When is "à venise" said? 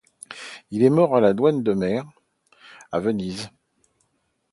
2.91-3.51